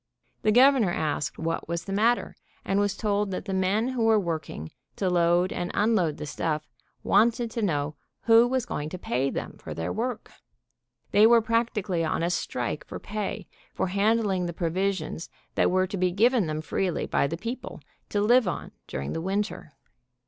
[0.41, 4.19] The Governor asked what was the matter, and was told that the men who were
[4.19, 6.67] work ing to load and unload the stuff
[7.03, 7.93] wanted to know
[8.23, 10.31] who was going to pay them for their work!
[11.11, 15.97] They were practically on a strike for pay for handling the provisions that were to
[15.97, 17.79] be given them freely by the people,
[18.09, 19.73] to live on during the winter.